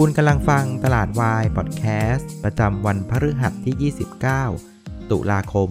[0.00, 3.92] คุณกำลังฟังตลาดวายพอดแคสต์ประจำวันพฤหัสที่
[4.62, 5.68] 29 ตุลาคม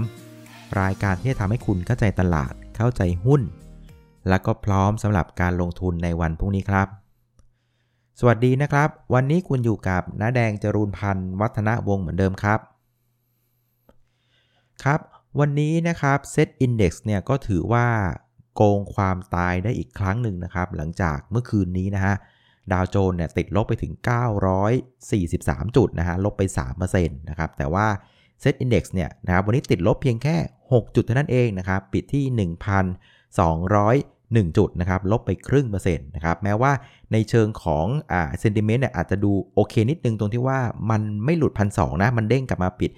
[0.00, 3.42] 2563 รายการที่จะทำให้คุณเข้าใจตลาด เข้าใจหุ้น
[4.28, 6.88] และก็พร้อมสำหรับการลงทุนในวันพรุ่งนี้ครับ
[8.20, 12.60] สวัสดีนะครับ วันนี้คุณอยู่กับน้าแดงจรูนพันธ์วัฒนวงศ์เหมือนเดิมครับ
[14.84, 15.00] ครับ
[15.40, 17.86] วันนี้นะครับเซตอินดี x เนี่ยก็ถือว่า
[18.54, 22.16] โกงความตายได้อีกครั้งหนึ่งนะครับ หลังจากเมื่อคืนนี้นะฮะ
[22.72, 23.92] ดาวโจนเนี่ยติดลบไปถึง
[24.84, 26.42] 943 จุดนะฮะลบไป
[26.76, 27.86] 3%นะครับแต่ว่า
[28.40, 30.36] เซตอินดี x เนี่ยนะครับวันนี้ติดลบเพียงแค่
[30.68, 36.72] 6 จุดเท่านั้นเองนะครับปิดที่ 1,201 จุดนะครับลบไปครึ่งเปอร์เซ็นต์นะครับแม้ว่า
[37.12, 40.58] ในเชิงของอ่าเซนติเมนต์เนี่ยอาจจะดูโอเคนิดนึงตรงที่ว่า
[40.90, 42.90] มันไม่หลุดพันสนะ มันเด้งกลับมาปิด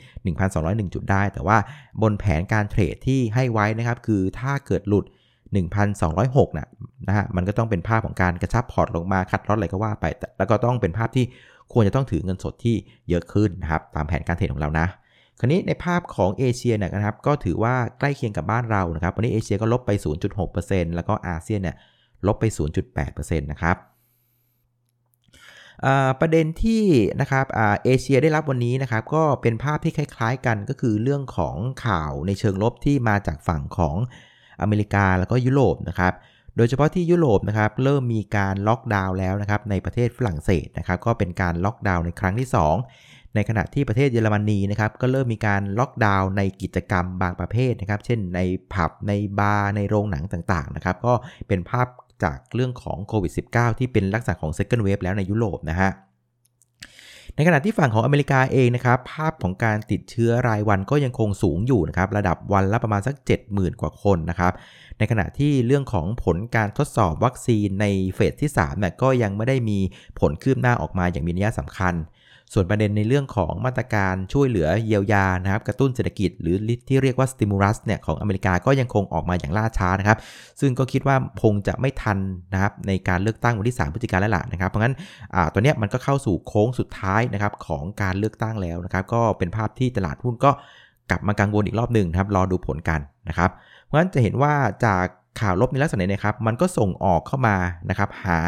[0.45, 1.56] 1,201 จุดได้ แต่ว่า
[2.02, 5.05] บนแผนการเทรดที่ให้ไว้นะครับคือถ้าเกิดหลุด
[5.51, 6.69] 1,206นะ
[7.09, 10.05] นะฮะมันก็ต้องเป็นภาพของการกระชับพอร์ตลงมาคัดลอตอะไรก็ว่าไป
[10.39, 11.25] แล้วก็ต้องเป็นภาพที่
[11.73, 12.77] ควรจะต้องถือเงินสดที่
[13.09, 14.87] เยอะขึ้นนะครับตามแผนการเทรดของเรานะ
[15.39, 19.91] คราวนี้ในภาพของเอเชียนะครับก็ถือว่าใกล้เคียงกับบ้านเรานะครับวันนี้เอเชียก็ลบไป
[20.45, 21.77] 0.6%แล้วก็อาเซียนเนี่ย
[22.27, 22.45] ลบไป
[22.97, 23.77] 0.8%นะครับ
[26.21, 26.83] ประเด็นที่
[27.21, 27.47] นะครับ
[27.84, 31.56] เอเชียได้รับวันนี้นะครับก็เป็นภาพที่คล้าย ๆ กันก็คือเรื่องของ
[31.87, 33.97] ข่าวในเชิงลบที่มาจากฝั่งของ
[34.62, 36.12] อเมริกาแล้วก็ยุโรปนะครับ
[36.56, 42.48] โดยเฉพาะที่ยุโรปนะครับเริ่มมีการล็อกดาวน์แล้วนะครับในประเทศฝรั่งเศสนะครับก็เป็นการล็อกดาวน์ในครั้งที่
[42.92, 48.41] 2 ในขณะที่ประเทศเยอรมนีนะครับก็เริ่มมีการล็อกดาวน์ในกิจกรรมบางประเภทนะครับเช่นใน
[48.72, 51.14] ผับในบาร์ในโรงหนังต่างๆนะครับก็
[51.48, 51.86] เป็นภาพ
[52.25, 55.91] จากเรื่องของโควิด -19 ที่เป็นลักษณะของ second wave แล้วในยุโรปนะฮะ
[57.36, 63.14] ในขณะที่ฝั่งของอเมริกาเองนะครับภาพของการติดเชื้อรายวันก็ยังคงสูงอยู่นะครับระดับวันละประมาณสัก
[63.48, 64.53] 70,000 กว่าคนนะครับ
[64.98, 69.78] ในขณะที่เรื่องของผลการทดสอบวัคซีนในเฟสที่3เนี่ยก็ยังไม่ได้มี
[70.21, 71.94] ผลคืบหน้าออกมาอย่างมีนัยสำคัญ
[72.55, 76.56] ส่วนประเด็นในเรื่องของมาตรการช่วยเหลือเยียวยานะครับกระตุ้นเศรษฐกิจหรือ
[76.88, 80.19] ที่เรียกว่าสติมูลัสเนี่ยของอเมริกาก็ยังคงออกมาอย่างล่าช้านะครับ
[80.60, 82.19] ซึ่งก็คิดว่าคงจะไม่ทัน
[82.53, 84.94] นะครับในการเลือกตั้งวันที่ 3 พฤศจิกายนแล้วล่ะนะครับเพราะงั้น
[85.55, 90.50] ตอนนี้มันก็เข้าสู่โค้งสุดท้ายนะครับของการเลือกตั้งแล้วนะครับ ก็เป็นภาพที่ตลาดหุ้นก็
[91.10, 93.50] กลับมากังวลอีกรอบหนึ่งครับรอดูผลกันนะครับ
[93.84, 94.53] เพราะฉะนั้นจะเห็นว่า
[94.87, 95.05] จาก
[95.41, 97.56] ข่าวลบในลักษณะนี้นะครับมันก็ส่งออกเข้ามา
[97.91, 98.39] นะครับหา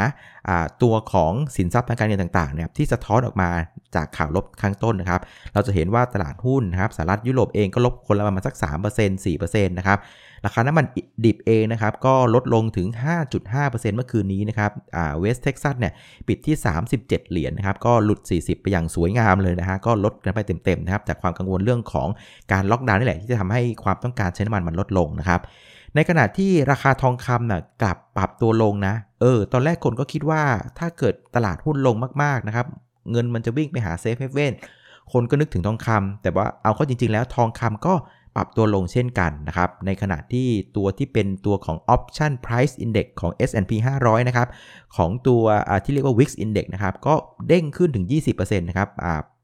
[0.83, 3.51] ตัวของสินทรัพย์ทางการเงินต่างๆนะครับที่สะท้อนออกมา
[3.97, 5.21] จากข่าวลบข้างต้นนะครับ
[5.55, 9.99] เราจะเห็นว่าตลาดหุ้นนะครับสหรัฐยุโรปเองก็ลบคนละประมาณสัก 3% 4%นะครับ
[10.47, 10.87] ราคาน้ำมัน
[11.25, 12.89] ดิบเองนะครับ ก็ลดลงถึง
[13.43, 14.71] 5.5%เมื่อคืนนี้นะครับ
[15.21, 15.93] เวสเท็กซัสเนี่ย
[16.29, 16.57] ปิดที่
[16.89, 22.09] 37 เหรียญนะครับ ก็หลุด 40 ไปอย่างสวยงามเลยนะฮะ ก็ลดกันไปเต็มๆนะครับ จากความกังวลเรื่องของ
[22.53, 25.41] การล็อกดาวน์นี่แหละที่จะทำให้ความต้องการใช้น้ำมันมันลดลงนะครับ
[25.95, 30.43] ในขณะที่ราคาทองคำน่ะกลับปรับตัวลงนะ เออ ตอนแรกคนก็คิดว่า
[30.79, 32.67] ถ้าเกิดตลาดหุ้นลงมากๆนะครับ
[33.11, 34.53] เงินมันจะวิ่งไปหา safe haven
[35.13, 37.95] คนก็นึกถึงทองคำแต่ว่าเอาเข้าจริง ๆ แล้วทองคำก็
[38.37, 40.47] ปรับตัวลงเช่นกันนะครับ ในขณะที่
[40.77, 44.49] ตัวที่เป็นตัวของ option price index ของ S&P 500 นะครับ
[44.97, 45.43] ของตัว
[45.85, 47.15] ที่เรียกว่า Wix index นะครับ ก็
[47.49, 48.89] เด้งขึ้นถึง 20%นะครับ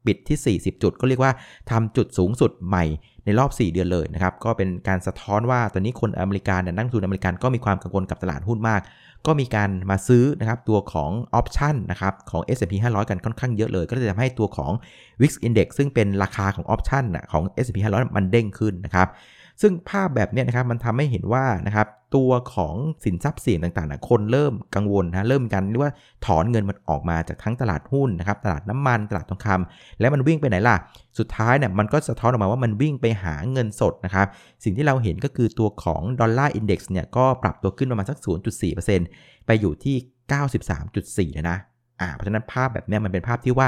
[0.05, 1.31] ปิดที่ 40 จุดก็เรียกว่า
[1.71, 2.85] ทำจุดสูงสุดใหม่
[3.25, 8.81] ในรอบ 4 เดือนเลยนะครับ ก็เป็นการสะท้อนว่าตอนนี้คนอเมริกันนักทุนอเมริกันก็มีความกังวลกับตลาดหุ้นมาก
[9.25, 14.71] ก็มีการมาซื้อนะครับตัวของออปชันนะครับของ S&P 500 กันค่อนข้างเยอะเลย ก็จะทำให้ตัวของ
[15.21, 19.07] VIX Index ซึ่งเป็นราคาของ option ของ S&P 500 มันเด้งขึ้นนะครับ
[19.61, 22.75] ซึ่งภาพแบบนี้นะครับมันทำให้เห็นว่านะครับตัวของ
[23.05, 25.93] สินทรัพย์เสี่ยงต่างๆนะคนเริ่มกังวลนะเริ่มกันเรียกว่า
[26.25, 30.75] ถอนเงินมันออกมาจากทั้งตลาดหุ้นนะครับตลาดน้ำมันตลาดทองคำแล้วมันวิ่งไปไหนล่ะ
[31.19, 34.27] สุดท้ายเนี่ยมันก็สะท้อนออกมาว่ามันวิ่งไปหาเงินสดนะครับ
[34.63, 38.17] สิ่งที่เราเห็นก็คือตัวของ Dollar Index เนี่ยก็ปรับตัวขึ้นประมาณสัก
[38.83, 39.95] 0.4%ไปอยู่ที่
[41.29, 41.57] 93.4เลยนะ
[42.01, 43.67] อ่าเพราะฉะนั้นภาพแบบนี้มันเป็นภาพที่ว่า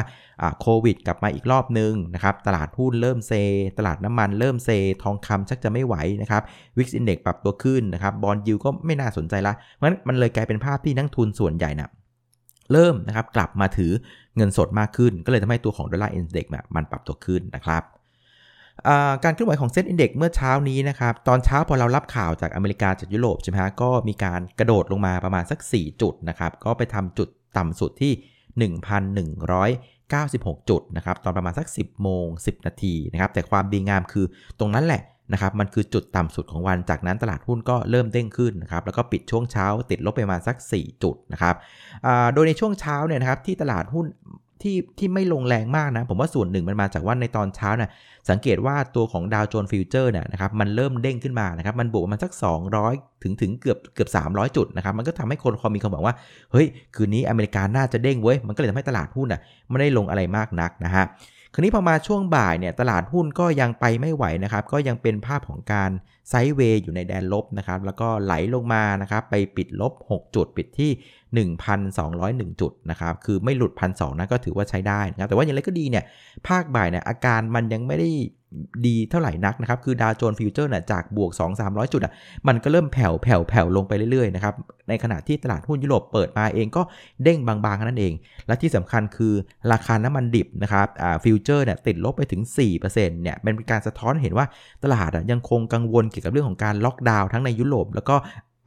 [0.62, 3.34] โควิด กลับมาอีกรอบนึงนะครับตลาดหุ้นเริ่มเซ
[3.78, 4.70] ตลาดน้ำมันเริ่มเซ
[5.04, 6.42] ทองคำชักจะไม่ไหวนะครับ
[6.78, 11.92] VIX Index ปรับตัวขึ้นนะครับ bond yield ก็ไม่น่าสนใจละเพราะฉะนั้นมันเลยกลายเป็นภาพที่นักลงทุนส่วนใหญ่นะ
[12.72, 13.92] เริ่มนะครับกลับมาถือ
[14.36, 16.46] เงินสดมากขึ้น ก็เลยทำให้ตัวของ Dollar Index
[16.76, 17.84] มันปรับตัวขึ้นนะครับ
[19.24, 28.14] การเคลื่อนไหวของ SET Index เมื่อเช้านี้นะครับตอนเช้าพอเรารับข่าวจากอเมริกาจากยุโรปใช่ไหมฮะก็มีการกระโดดลงมาประมาณสัก 4 จุดนะครับก็ไปทำจุด ต่ำสุดที่
[28.74, 34.26] 1,196 จุดนะครับตอนประมาณสัก 10 โมง 10 นาทีนะครับแต่ความดีงามคือ
[34.60, 35.02] ตรงนั้นแหละ
[35.34, 41.56] นะครับมันคือจุดต่ำสุดของวันจากนั้นตลาดหุ้นก็เริ่มเด้งขึ้นนะครับแล้วก็ปิดช่วงเช้าติดลบไปมาสัก 4 จุดนะครับ
[42.34, 44.06] โดยในช่วงเช้าเนี่ยนะครับที่ตลาดหุ้น
[44.64, 47.90] ที่ที่ไม่ลงแรงมากนะ ผมว่าส่วนหนึ่งมันมาจากว่าในตอนเช้านะ่ะ
[48.30, 52.32] สังเกตว่าตัวของดาวโจนส์ฟิวเจอร์เนี่ยนะครับมันเริ่มเด้งขึ้นมานะครับมันบวกมันสัก
[52.78, 56.16] 200 ถึงถึงเกือบเกือบ 300 จุดนะครับมันก็ทำให้คนคอมีความบอกว่า
[56.52, 61.06] เฮ้ย คืนนี้อเมริกาน่าจะเด้งเว้ย มันก็เลยทำให้ตลาดหุ้นอะไม่ได้ลงอะไรมากนักนะฮะ
[61.54, 65.92] คราวนี้พอมาช่วงบ่ายเนี่ยตลาดหุ้นก็ยังไปไม่ไหวนะครับก็ยังเป็นภาพของการ
[66.30, 70.92] ไซด์เวย์อยู่ในแดนลบนะครับแล้วก็ไหลลงมานะครับไปปิดลบ 6 จุดปิดที่
[71.38, 76.04] 1,201 จุดนะครับคือไม่หลุด 1 2 0 0นะก็ถือว่าใช้ได้นะครับแต่ว่าอย่างไรก็ดีเนี่ย
[76.48, 78.10] ภาคบ่ายเนี่ยอาการมันยังไม่ได้
[78.86, 81.32] ดีเท่าไหร่นักนะครับ คือ Dow Jones Futures น่ะจากบวก
[81.62, 82.14] 2-300 จุดอะ
[82.48, 84.54] มันก็เริ่มแผ่วแผ่วแผ่วลงไปเรื่อยๆนะครับ
[84.90, 86.82] ในขณะที่ตลาดหุ้นยุโรปเปิดมาเองก็
[87.24, 88.14] เด้งบางๆนั่นเอง
[88.48, 89.34] และที่สำคัญคือ
[89.72, 94.46] ราคาน้ำมันดิบนะครับอ่าฟิวเจอร์เนี่ยติดลบไปถึง 4%เนี่ยเป็นการสะท้อนเห็นว่า
[94.84, 98.16] ตลาดยังคงกังวลเกี่ยวกับเรื่องของการล็อกดาวน์ทั้งในยุโรปแล้วก็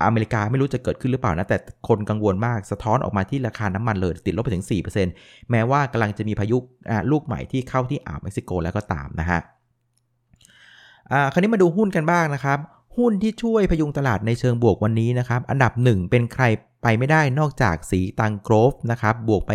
[0.07, 1.57] อเมริกาไม่รู้จะเกิดขึ้นหรือเปล่านะ แต่
[1.89, 4.67] คนกังวลมากสะท้อนออกมาที่ราคาน้ำมันเลย ติดลบไปถึง
[5.07, 6.57] 4%แม้ว่ากำลังจะมีพายุ
[7.11, 9.41] ลูกใหม่ที่เข้าที่อ่าวเม็กซิโกแล้วก็ตามนะฮะ
[11.33, 12.59] คราวนี้มาดูหุ้นกันบ้างนะครับ
[12.97, 16.45] หุ้นที่ช่วยพยุงตลาดในเชิงบวกวันนี้นะครับ อันดับ 1 เป็นใคร
[16.83, 19.53] ไปไม่ได้นอกจากสีตังโกรฟนะครับบวกไป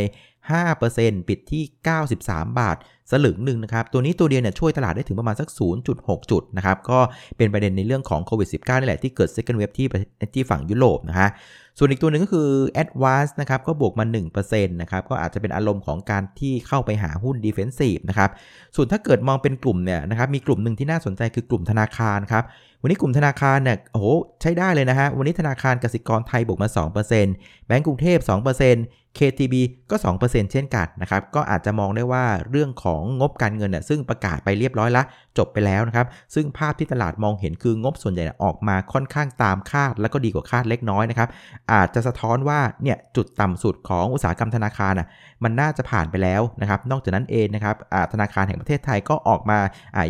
[0.64, 1.64] 5%ปิดที่
[2.12, 2.78] 93 บาท
[3.12, 5.50] สลึงหนึ่งนะครับ ตัวนี้ตัวเดียวเนี่ยช่วยตลาดได้ถึงประมาณสัก
[5.90, 7.00] 0.6 จุดนะครับ ก็
[7.38, 9.88] เป็นประเด็นในเรื่องของโควิด -19 นี่แหละที่เกิด second wave ที่
[10.36, 11.30] ที่ฝั่งยุโรปนะฮะ
[11.78, 12.48] ส่วนอีกตัวหนึ่งก็คือ
[12.84, 14.06] Advance นะครับ ก็บวกมา
[14.40, 18.30] 1%นะครับ ก็อาจจะเป็นอารมณ์ของการที่เข้าไปหาหุ้น Defensive นะครับ
[18.76, 22.44] ส่วนถ้าเกิดมองเป็นกลุ่มเนี่ยนะครับ มีกลุ่มหนึ่งที่น่าสนใจคือกลุ่มธนาคารครับ
[22.82, 24.08] วันนี้กลุ่มธนาคารเนี่ยโอ้โห
[24.42, 26.70] ใช้ได้เลยนะฮะ วันนี้ธนาคารกสิกรไทยบวกมา
[27.18, 29.56] 2%แบงก์กรุงเทพ 2% KTB
[29.92, 35.04] ก็ 2%เช่นกันนะครับ ก็อาจจะมองได้ว่าเรื่องของงบการเงินน่ยซึ่งประกาศไปเรียบร้อยละ
[35.38, 41.30] จบไปแล้วนะครับ ซึ่งภาพที่ตลาดมองเห็นคืองบส่วนใหญ่ออกมาค่อนข้างตามคาด แล้วก็ดีกว่าคาดเล็กน้อยนะครับ
[41.72, 45.08] อาจจะสะท้อนว่าเนี่ยจุดต่ำสุดของอุตสาหกรรมธนาคารน่ะ
[45.44, 47.76] มันน่าจะผ่านไปแล้วนะครับ นอกจากนั้นเองนะครับ
[48.14, 49.60] ธนาคารแห่งประเทศไทยก็ออกมา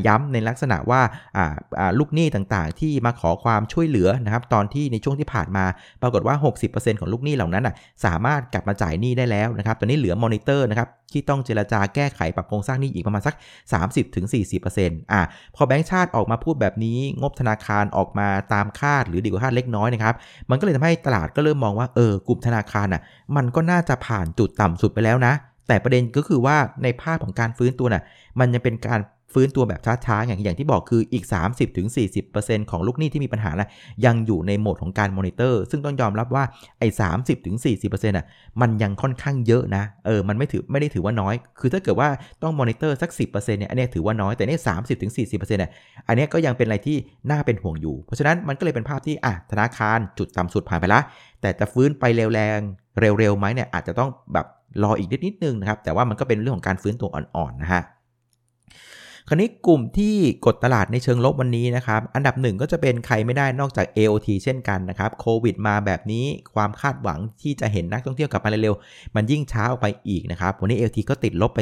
[0.07, 1.01] ย้ำในลักษณะว่า
[2.00, 5.65] ลูกหนี้ต่างๆ ที่มาขอความช่วยเหลือนะครับตอนที่ในช่วงที่ผ่านมา
[6.01, 6.35] ปรากฏว่า
[6.67, 7.69] 60%ของลูกหนี้เหล่านั้น
[8.06, 13.35] สามารถกลับมาจ่ายหนี้ได้แล้วนะครับตอนนี้เหลือมอนิเตอร์นะครับที่ต้องเจรจาแก้ไขปรับโครงสร้างหนี้อีกประมาณสัก
[14.23, 15.21] 30-40%อะ
[15.56, 20.15] พอแบงก์ชาติออกมาพูดแบบนี้ งบธนาคารออกมาตามคาด หรือดีกว่าคาดเล็กน้อยนะครับ
[20.50, 23.01] มันก็เลยทำให้ตลาดก็เริ่มมองว่าเออกลุ่มธนาคารอะ
[23.35, 25.33] มันก็น่าจะผ่านจุดต่ำสุดไปแล้วนะ
[25.67, 28.03] แต่ประเด็นก็คือว่าในภาพของการฟื้นตัวน่ะ
[28.39, 29.00] มันยังเป็นการ
[29.34, 31.26] ฟื้นตัวแบบช้าๆ อย่างอย่างที่บอกคืออีก
[31.98, 33.70] 30-40%ของลูกหนี้ที่มีปัญหานะ
[34.06, 36.44] ยังอยู่ในโหมดของการมอนิเตอร์ ซึ่งต้องยอมรับว่า
[36.80, 36.88] ไอ้
[37.54, 38.26] 30-40%อะ
[38.62, 42.10] มันยังค่อนข้างเยอะนะเออมันไม่ถือไม่ได้ถือว่าน้อย คือถ้าเกิดว่า
[42.44, 44.60] ต้องมอนิเตอร์สัก10%เนี่ยอันนี้ถือว่าน้อยแต่นี่
[45.28, 45.72] 30-40%เนี่ย
[46.08, 46.98] อันนี้ก็ยังเป็นอะไรที่
[47.31, 51.02] น่าเป็นห่วงอยู่ เพราะฉะนั้นมันก็เลยเป็นภาพที่อะธนาคารจุดต่ำสุดผ่านไปละ
[51.42, 52.60] แต่จะฟื้นไปเร็วแรง
[53.00, 54.48] เร็วๆไหมเนี่ยอาจจะต้องแบบ
[54.84, 57.84] รออีกนิดนิดนึงนะครับแต่ว่ามันก็เป็นเรื่องของการฟื้นตัวอ่อนๆนะฮะ
[59.31, 60.16] คราวนี้กลุ่มที่
[60.46, 71.60] กดตลาดในเชิงลบวันนี้นะครับ อันดับหนึ่งก็จะเป็นใครไม่ได้นอกจาก AOT เช่นกันนะครับโควิดมาแบบนี้ความคาดหวังที่จะเห็นนักท่องเที่ยวกลับมาเร็วๆ มันยิ่งช้าออกไปอีกนะครับ วันนี้ AOT ก็ติดลบไป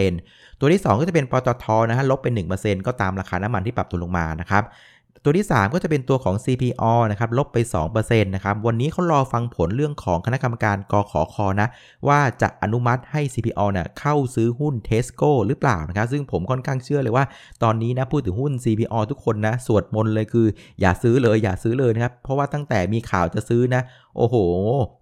[0.00, 2.26] 3%ตัวที่ 2 ก็จะเป็นปตทนะฮะลบไป
[2.56, 4.64] 1%ก็ตามราคาน้ำมันที่ปรับตัวลงมานะครับ
[5.24, 7.58] ตัวที่ 3 ก็จะเป็นตัวของ CPO นะครับลบไป
[7.92, 11.68] 2%นะครับวันนี้เขารอฟังผลเรื่องของคณะกรรมการกขอคอนะ
[12.08, 17.24] ว่าจะอนุมัติให้ CPO เนี่ยเข้าซื้อหุ้น Tesco หรือเปล่านะครับซึ่งผมค่อนข้างเชื่อเลยว่า
[17.62, 20.46] ตอนนี้นะพูดถึงหุ้น CPO ทุกคนนะสวดมนต์เลยคือ
[20.80, 23.82] อย่าซื้อเลยอย่าซื้อเลยนะครับเพราะว่าตั้งแต่มีข่าวจะซื้อนะ
[24.16, 24.36] โอ้โห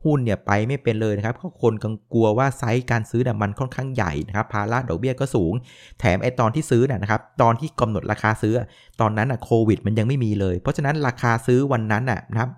[0.05, 5.53] หุ้นเนี่ยไปไม่เป็นเลยนะครับเพราะคนกังกลัวว่าไซส์การซื้อเนี่ยมันค่อนข้างใหญ่นะครับภาระดอกเบี้ยก็สูง
[6.01, 8.55] แถมไอตอนที่ซื้อน่ะนะครับตอนที่กำหนดราคาซื้อ
[9.01, 12.51] ตอนนั้นอะโควิด มันยังไม่มีเลย เพราะฉะนั้นราคาซื้อวันนั้นอะนะครับ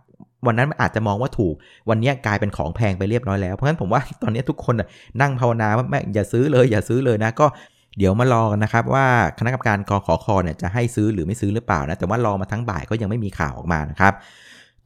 [0.46, 1.54] วันนั้นอาจจะมองว่าถูก
[1.90, 4.74] วันนี้กลายเป็นของแพงไปเรียบร้อยแล้ว เพราะฉะนั้นผมว่าตอนนี้ทุกคน
[5.20, 7.46] นั่งภาวนาว่าแม่อย่าซื้อเลยอย่าซื้อเลยนะก็
[7.98, 9.06] เดี๋ยวมารอกันนะครับว่า
[9.38, 14.12] คณะกรรมการกขอคอเนี่ยจะให้ซื้อหรือไม่ซื้อหรือเปล่านะแต่ว่ารอมาทั้งบ่ายก็ยังไม่มีข่าวออกมานะครับ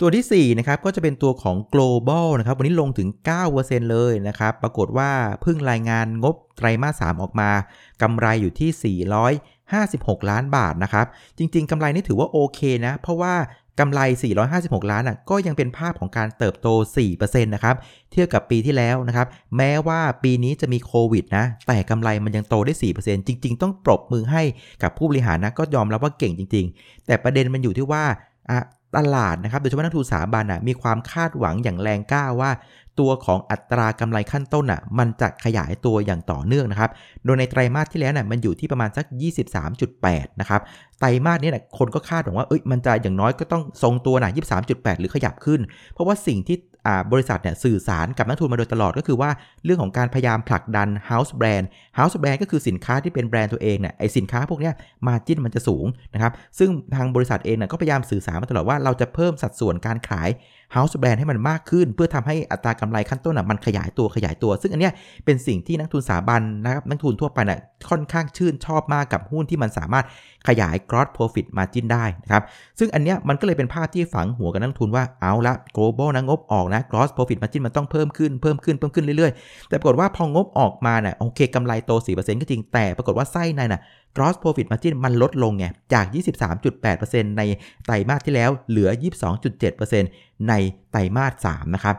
[0.00, 3.08] ตัวที่4นะครับก็จะเป็นตัวของ global นะครับวันนี้ลงถึง
[3.48, 5.10] 9%เลยนะครับ ปรากฏว่า
[5.42, 7.50] เพิ่งรายงานงบไตรมาส 3 ออกมา
[8.02, 8.98] กำไรอยู่ที่
[9.60, 11.06] 456 ล้านบาทนะครับ
[11.38, 13.34] จริง ๆกำไรนี่ถือว่าโอเคนะ เพราะว่า
[13.80, 14.00] กำไร
[14.46, 16.68] 456 ล้านอะก็ยังเป็นภาพของการเติบโต
[17.06, 17.76] 4%นะครับ
[18.12, 19.26] เทียบกับปีที่แล้วนะครับ
[19.56, 24.42] แม้ว่าปีนี้จะมีโควิดนะ แต่กำไรมันยังโตได้ 4%จริง ๆ ต้องปรบมือให้
[24.82, 28.04] กับผู้บริหารนะ ก็ยอมรับว่าเก่งจริง ๆ แต่ประเด็นมันอยู่ที่ว่า
[28.96, 32.50] ตลาดนะครับ โดยเฉพาะนักทุนสถาบันอะมีความคาดหวังอย่างแรงกล้าว่า
[33.00, 36.90] ตัวของอัตรากำไรขั้นต้นอะมันจะขยายตัวอย่างต่อเนื่องนะครับ
[37.24, 39.04] โดยในไตรมาสที่แล้วน่ะมันอยู่ที่ประมาณสัก
[39.72, 40.60] 23.8 นะครับ
[41.00, 44.30] ไตรมาสนี้น่ะคนก็คาดหวังว่าเอ้ยมันจะอย่างน้อยก็ต้องทรงตัวน่ะ
[44.64, 45.60] 23.8 หรือขยับขึ้น
[45.92, 46.56] เพราะว่าสิ่งที่
[47.12, 49.30] บริษัทเนี่ยสื่อสารกับนักทุนมาโดยตลอดก็คือว่า
[49.64, 51.66] เรื่องของการพยายามผลักดัน house brand
[51.98, 54.70] house brand ก็คือสินค้าที่เป็นแบรนด์ตัวเองเนี่ยไอสินค้าพวกนี้
[55.06, 60.28] มาจิ้นมันจะสูงนะครับซึ่งทางบริษัทเองเนี่ยก็พยายามสื่อสารมาตลอดว่าเราจะเพิ่มสัดส่วนการขาย
[60.74, 64.92] House Brand ให้มันมากขึ้น เพื่อทำให้อัตรากำไรขั้นต้นมันขยายตัวขยายตัว ซึ่งอันเนี้ย
[65.24, 70.04] เป็นสิ่งที่นักทุนสถาบันนะครับนักทุนทั่วไปน่ะค่อนข้างชื่นชอบมากกับหุ้นที่มันสามารถ
[70.48, 72.42] ขยาย gross profit margin ได้นะครับ
[72.78, 83.80] ซึ่งอันเนี้ยมันก็เลยเป็นภาพที่ฝังหัวกับนักทุนว่าเอาละ global นะงบออกนะ gross profit margin มันต้องเพิ่มขึ้นเพิ่มขึ้นเพิ่มขึ้นเรื่อยๆ แต่ปรากฏว่าพองบออกมาเนี่ยโอเคกำไรโต 4%ก็จริงแต่ปรากฏว่าไส้ในน่ะ
[84.16, 86.04] gross profit margin มันลดลงไงจาก
[86.72, 87.42] 23.8%ใน
[87.86, 88.90] ไตรมาสที่แล้วเหลือ
[89.68, 90.52] 22.7%ใน
[90.90, 91.96] ไตรมาส3นะครับ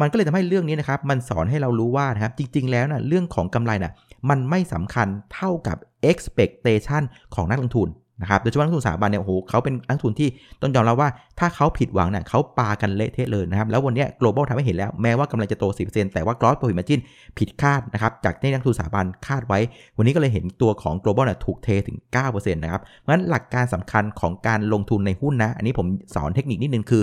[0.00, 3.92] มันก็เลยทำให้เรื่องนี้นะครับ มันสอนให้เรารู้ว่านะครับ จริง ๆ แล้วนะเรื่องของกำไรนะ
[4.30, 5.76] มันไม่สำคัญเท่ากับ
[6.10, 7.02] expectation
[7.34, 7.88] ของนักลงทุน
[8.20, 10.28] นะครับโดยเฉพาะนักทุนสถาบันเนี่ยโอ้โหเขาเป็นนักทุนที่
[10.62, 17.00] ต้องยอมรับว่าถ้าเขาผิดหวังเนี่ยเขาปากันเละเทะเลยนะครับ แล้ววันนี้ global ทำให้เห็นแล้ว แม้ว่ากำไรจะโต 10%แต่ว่า gross profit margin
[17.38, 19.58] ผิดคาดนะครับ จากที่นักทุนสถาบันคาดไว้
[19.96, 27.02] วันนี้ก็เลยเห็นตัวของ global เนี่ยถูกเทถึง 9%นะครับเพราะฉะนั้นหลักการสำคัญของการลงทุนในหุ้นนะ อันนี้ผมสอนเทคนิคนิดนึงคือ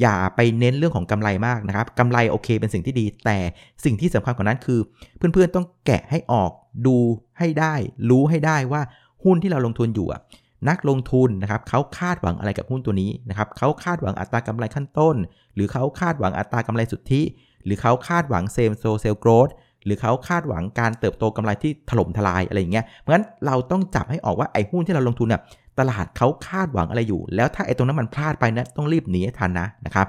[0.00, 3.38] อย่าไปเน้นเรื่องของกำไรมากนะครับกำไรโอเค เป็นสิ่งที่ดี แต่
[3.84, 4.80] สิ่งที่สำคัญกว่านั้นคือ
[5.16, 6.50] เพื่อนๆต้องแกะให้ออก
[6.86, 6.96] ดู
[7.38, 7.74] ให้ได้
[8.10, 8.82] รู้ให้ได้ว่า
[9.24, 10.20] หุ้นที่เราลงทุนอยู่อะ
[10.68, 15.16] นักลงทุนนะครับเขาคาดหวังอะไรกับหุ้นตัวนี้นะครับเขาคาดหวังอัตรากำไรขั้นต้น
[15.54, 17.22] หรือเขาคาดหวังอัตรากำไรสุทธิ
[17.64, 19.48] หรือเขาคาดหวัง same store sales growth
[19.84, 25.40] หรือเขาคาดหวังการเติบโตกำไรที่ถล่มทลายอะไรอย่างเงี้ยเพราะฉะนั้นเราต้องจับให้ออกว่าไอ้หุ้นที่เราลงทุนเนี่ย
[25.78, 30.06] ตลาดเขาคาดหวังอะไรอยู่ แล้วถ้าไอ้ตรงนั้นมันพลาดไปนะต้องรีบหนีให้ทันนะนะครับ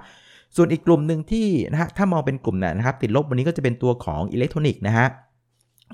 [0.55, 5.08] ส่วนอีกกลุ่มหนึ่งที่นะฮะถ้ามองเป็นกลุ่มนะครับติดลบวันนี้ก็จะเป็นตัวของอิเล็กทรอนิกส์นะฮะ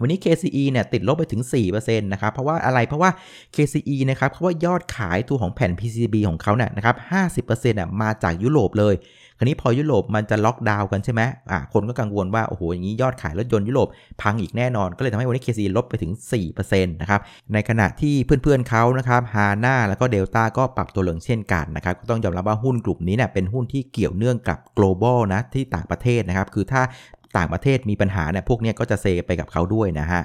[0.01, 3.09] วันนี้ KCE เนี่ยติดลบไปถึง4%นะครับ เพราะว่าอะไร เพราะว่า
[3.55, 6.95] KCE นะครับเพราะว่ายอดขายตัวของแผ่น PCB ของเขาเนี่ยนะครับ
[7.45, 8.95] 50%อะมาจากยุโรปเลย
[9.39, 13.87] คราวนี้พอยุโรปมันจะล็อกดาวน์กันใช่ไหมอ่าคนก็กังวลว่า โอ้โห อย่างนี้ยอดขายรถยนต์ยุโรป
[14.21, 16.11] พังอีกแน่นอน ก็เลยทำให้วันนี้ KCE ลบไปถึง
[16.51, 17.21] 4%นะครับ
[17.53, 26.81] ในขณะที่เพื่อนๆเขานะครับฮาน่าแล้วก็เดลต้าก็ปรับตัวลงเช่นกันนะครับ ก็ต้องยอมรับว่าหุ้นกลุ่มนี้เนี่ยเป็นหุ้นที่เกี่ยวเนื่องกับ global นะที่ต่างประเทศนะครับ คือถ้า
[27.37, 30.21] ต่างประเทศมีปัญหาเนี่ยพวกนี้ก็จะเซไปกับเขาด้วยนะฮะ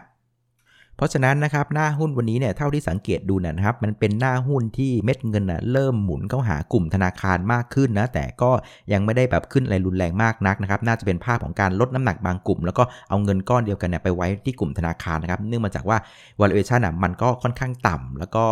[1.03, 8.51] ราะฉะนั้นนะครับหน้าหุ้นวันนี้เนี่ยเท่าที่สังเกตดูนะครับ มันเป็นหน้าหุ้นที่เม็ดเงินนะเริ่มหมุนเข้าหากลุ่มธนาคารมากขึ้นนะแต่ก็
[8.93, 15.99] ยังไม่ได้แบบขึ้นอะไรรุนแรงมากนักนะครับน่าจะเป็นภาพของการลดน้ำหนักบางกลุ่ม แล้วก็เอาเงินก้อนเดียวกันเนี่ยไปไว้ที่กลุ่มธนาคารนะครับเนื่องมาจากว่า
[16.41, 18.45] valuation อะมันก็ค่อนข้างต่ำแล้วก็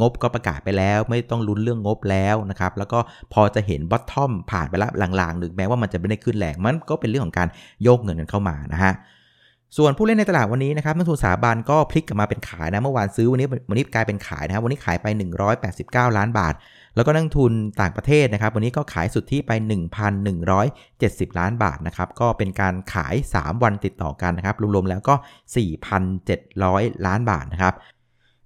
[0.00, 2.98] งบก็ประกาศไปแล้ว ไม่ต้องลุ้นเรื่องงบแล้วนะครับแล้วก็
[3.32, 4.90] พอจะเห็น bottom ผ่านไปแล้ว
[5.20, 7.48] ลางๆหรือแม้ว่ามันจะไม่ได้ขึ้นแรงมันก็เป็นเรื่องของการ
[7.82, 8.94] โยกเงินกันเข้ามานะฮะ
[9.76, 15.06] ส่วนผู้เล่นในตลาดวันนี้นะครับนักทุนสถาบันก็พลิกกลับมาเป็นขายนะ เมื่อวานซื้อวันนี้วันนี้กลายเป็นขายนะครับวันนี้ขายไป
[15.62, 16.54] 189 ล้านบาท
[16.96, 19.52] แล้วก็นักทุนต่างประเทศนะครับ วันนี้ก็ขายสุดที่ไป
[20.46, 25.14] 1,170 ล้านบาทนะครับก็เป็นการขาย 3 วันติดต่อกันนะครับรวมๆแล้วก็
[26.30, 27.74] 4,700 ล้านบาทนะครับ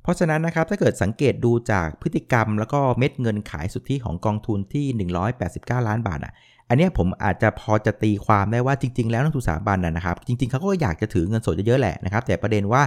[0.02, 4.86] เพราะฉะนั้นนะครับถ้าเกิดสังเกตดูจากพฤติกรรม แล้วก็เม็ดเงินขายสุทธิของกองทุนที่
[5.82, 6.32] 189 ล้านบาทอะ
[6.68, 12.82] อันนี้ผมอาจจะพอจะตีความได้ว่าจริง ๆ แล้วนักทุนสถาบันนะครับ จริงๆเขาก็อยากจะถือเงินสดเยอะๆแหละนะครับ แต่ประเด็นว่า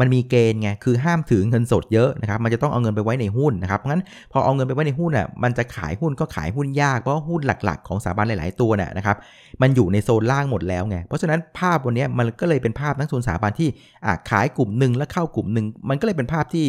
[0.00, 4.02] มันมีเกณฑ์ไงคือห้ามถือเงินสดเยอะนะครับ มันจะต้องเอาเงินไปไว้ในหุ้นนะครับงั้น
[4.32, 9.16] พอเอาเงินไปไว้ในหุ้นอะมันจะขายหุ้นก็ขายหุ้นยากเพราะหุ้นหลัก ๆ ของสถาบันหลาย ๆตัวเนี่ยนะครับ
[9.62, 13.68] มันอยู่ในโซนล่างหมดแล้วไงเพราะฉะนั้นภาพวันนี้มันก็เลยเป็นภาพนักทุนสถาบันที่
[14.30, 16.66] ขายกลุ่มหนึ่งแล้วเข้ากลุ่มหนึ่งมันก็เลยเป็นภาพที่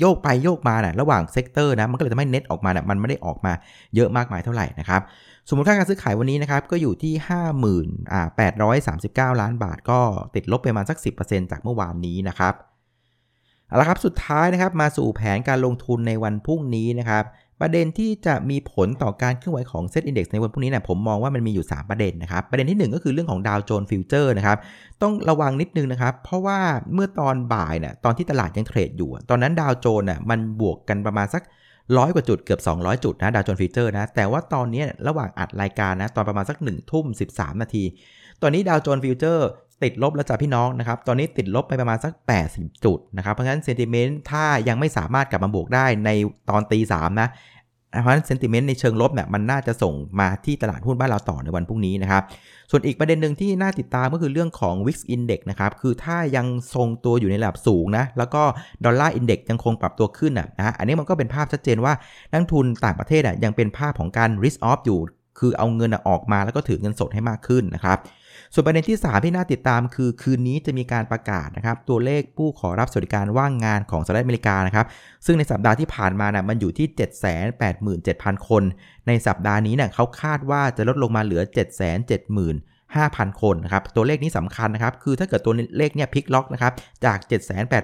[0.00, 3.52] โยกไปโยกมานะระหว่าง sector นะมันก็เลยทำให้เน็ตออกมานะมันไม่ได้ออกมา
[3.94, 5.00] เยอะมากมายเท่าไหร่นะครับ
[5.48, 7.14] ส่วนมูลค่าการซื้อขายวันนี้นะครับก็อยู่ที่
[9.32, 10.00] 5839 ล้านบาท ก็
[10.34, 12.54] ติดลบไปประมาณสัก 10%จากเมื่อวานนี้นะครับ
[13.68, 17.24] เอาละครับสุดท้ายนะครับมาสู่แผนการลงทุนในวันพรุ่งนี้นะครับ
[17.60, 24.58] ประเด็นที่จะมีผลต่อการเคลื่อนไหวของเซ็ตอินดี x ในวันพรุ่งนี้เนี่ยผมมองว่ามันมีอยู่ 3 ประเด็นนะครับ ประเด็นที่ 1 ก็คือเรื่องของดาวโจนส์ Future นะครับ
[25.02, 26.58] ต้องระวังนิดนึงนะครับ เพราะว่า
[26.94, 31.42] เมื่อตอนบ่ายเนี่ยตอนที่ตลาดยังเทรดอยู่ ตอนนั้นดาวโจนส์น่ะมันบวกกันประมาณสัก
[31.98, 37.84] ร้อยกว่าจุดเกือบ 200 จุดนะดาวโจนส์ Future นะ แต่ว่าตอนนี้ระหว่างอัดรายการนะตอนประมาณสัก1ทุ่ม13 นาที
[38.42, 39.48] ตอนนี้ดาวโจนส์ Future
[39.82, 42.12] ติดลบแล้วจ้ะพี่น้องนะครับ ตอนนี้ติดลบไปประมาณสัก
[42.48, 46.10] 80 จุดนะครับ เพราะฉะนั้น sentiment ถ้ายังไม่สามารถกลับมาบวกได้ใน
[46.50, 47.28] ตอนตีสามนะ
[48.02, 52.22] เพราะฉะนั้น sentiment ในเชิงลบเนี่ยมันน่าจะส่งมาที่ตลาดหุ้นบ้านเราต่อในวันพรุ่งนี้นะครับ
[52.70, 58.42] ส่วนอีกประเด็นหนึ่งที่น่าติดตามก็คือเรื่องของ VIX Index นะครับ คือถ้ายังทรงตัวอยู่ในระดับสูงนะ แล้วก็
[58.84, 61.92] Dollar Index ยังคงปรับตัวขึ้นอะนะ อันนี้มันก็เป็นภาพชัดเจนว่า
[62.30, 65.00] นักทุนต่างประเทศอะยังเป็นภาพของการ risk off อยู่
[65.38, 67.98] คือเอาเงินออกมาแล้วก็ถือเงินสดให้มากขึ้นนะครับ
[68.52, 74.86] ส่วนประเด็นที่ 3 ที่น่าติดตามคือคืนนี้จะมีการประกาศนะครับตัวเลขผู้ขอรับสวัสดิการว่างงานของสหรัฐอเมริกานะครับ
[75.26, 76.86] ซึ่งในสัปดาห์ที่ผ่านมานะมันอยู่ที่
[77.66, 78.62] 787,000 คน
[79.06, 81.96] ในสัปดาห์นี้เนี่ยเขาคาดว่าจะลดลงมาเหลือ 7 7 0
[82.36, 86.72] 0 0 5,000 คนนะครับตัวเลขนี้สำคัญนะครับ คือถ้าเกิดตัวเลขเนี่ยพลิกล็อกนะครับ
[87.04, 87.18] จาก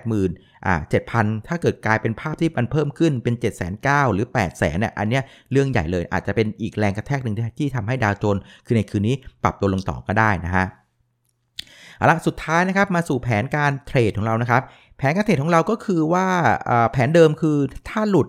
[0.01, 0.75] 780,000อ่า
[1.13, 3.35] 7,000 ถ้าเกิดกลายเป็นภาพที่มันเพิ่มขึ้นเป็น
[3.75, 10.67] 7,900หรือ800,000เนี่ยอันเนี้ยเรื่องใหญ่เลยอาจจะเป็นอีกแรงกระแทกหนึ่งที่ทำให้ดาวโจนส์คือในคืนนี้ปรับตัวลงต่อก็ได้นะฮะ
[11.97, 14.63] เอาละสุดท้ายนะครับมาสู่แผนการเทรดของเรานะครับ
[14.99, 16.27] แผนการเทรดของเราก็คือว่า
[16.93, 17.57] แผนเดิมคือ
[17.89, 18.29] ถ้าหลุด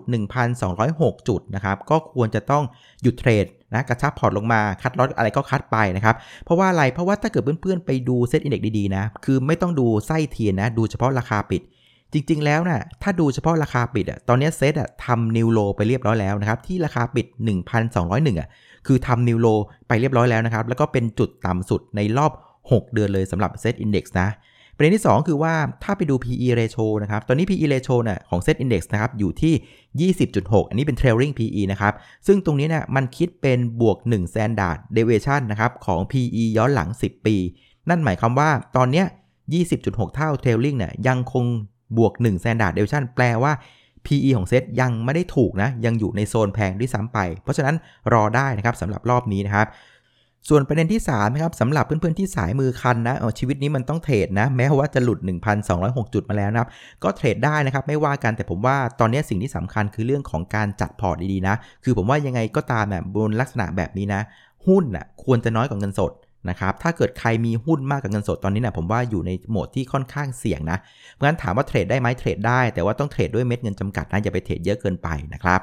[0.64, 2.64] 1,206 จุดนะครับก็ควรจะต้อง
[3.02, 6.14] หยุดเทรด นะกระชับพอร์ตลงมา cut loss อะไรก็ cut ไปนะครับ
[6.44, 11.62] เพราะว่าอะไรเพราะว่าถ้าเกิดเพื่อนๆ ไปดู SET Index ดีๆนะคือไม่ต้องดูไส้เทียนนะดูเฉพาะราคาปิด
[12.12, 17.26] จริงๆแล้วนะ่ะถ้าดูเฉพาะราคาปิดอะตอนนี้เซตอะทำนิวโลไปเรียบร้อยแล้วนะครับที่ราคาปิด
[17.82, 18.48] 1,201อะ
[18.86, 19.48] คือทำนิวโล
[19.88, 22.32] ไปเรียบร้อยแล้วนะครับแล้วก็เป็นจุดต่ำสุดในรอบ
[22.70, 24.28] 6 เดือนเลยสำหรับเซตอินดี x นะ
[24.76, 30.68] ประเด็นที่ 2 คือว่าถ้าไปดู PE ratio นะครับ ตอนนี้ PE ratio น่ะของ Set Index นะครับ อยู่ที่ 20.6
[30.68, 31.94] อันนี้เป็น trailing PE นะครับ
[32.26, 37.36] ซึ่งตรงนี้เนี่ยมันคิดเป็นบวก 1 standard deviation นะครับของ PE ย้อนหลัง 10 ปี
[37.88, 39.06] นั่นหมายความว่าตอนเนี้ย
[39.60, 41.44] 20.6 เท่า trailing เนี่ยยังคง
[41.98, 43.52] บวก 1 standard deviation แปลว่า
[44.06, 47.76] PE ของเซตยังไม่ได้ถูกนะ ยังอยู่ในโซนแพงด้วยซ้ำไป เพราะฉะนั้น
[48.12, 49.66] รอได้นะครับสำหรับรอบนี้นะครับ
[50.48, 55.18] ส่วนประเด็นที่3นะครับสำหรับเพื่อนๆที่สายมือคันนะชีวิตนี้มันต้องเทรดนะ แม้ว่าจะหลุด
[55.66, 56.68] 1,206 จุดมาแล้วนะครับ
[57.02, 64.20] ก็เทรดได้นะครับ ไม่ว่ากันแต่ผมว่าตอนนี้สิ่งที่สำคัญคือเรื่องของการจัดพอร์ตดีๆนะ คือผมว่ายังไงก็ตามแบบบนลักษณะแบบนี้นะ
[64.66, 66.12] หุ้นนะควรจะน้อยกว่าเงินสด
[66.50, 70.78] นะครับถ้าเกิดใครมีหุ้นมากกว่าเงินสดตอนนี้นะผมว่าอยู่ในโหมดที่ค่อนข้างเสี่ยงนะ
[71.12, 75.60] เพราะฉะนั้นถามว่าเทรดได้ไหมเทรดได้ แต่ว่าต้องเทรดด้วยเม็ดเงินจำกัดนะอย่าไปเทรดเยอะเกินไปนะครับ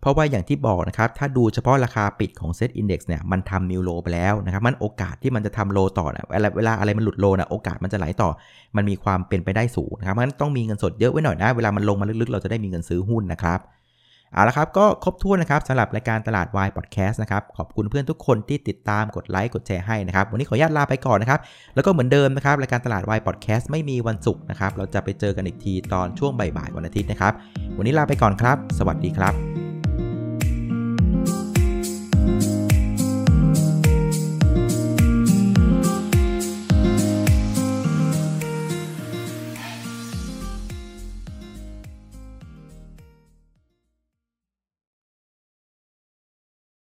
[0.00, 8.30] เพราะว่าอย่างที่บอกนะครับ ถ้าดูเฉพาะราคาปิดของเซตอินดี x เนี่ย มันทำ new low ไปแล้วนะครับ มันโอกาสที่มันจะทำ low ต่อนะเวลาเวลาอะไรมันหลุด low นะโอกาสมันจะไหลต่อ
[8.76, 13.60] มันมีความเป็นไปได้สูงนะครับมันต้องมีเงินสดเยอะไว้หน่อยนะ เวลามันลงมาลึกๆ เราจะได้มีเงินซื้อหุ้นนะครับ
[14.34, 21.40] เอาละครับ ก็ครบถ้วนนะครับสำหรับรายการตลาดวายพอดแคสต์นะครับ ขอบคุณเพื่อนทุกคนที่ติดตามกดไลค์กดแชร์ให้นะครับ วันนี้ขออนุญาตลาไปก่อนนะครับ
[21.74, 27.32] แล้วก็เหมือนเดิมนะครับ รายการตลาดวายพอดแคสต์ไม่มีวันศุกร์นะครับ เราจะไปเจอกันอีกทีตอนช่วงบ่ายๆวันอาทิตย์นะครับ
[27.76, 29.69] วันนี้ลาไปก่อนครับ สวัสดีครับ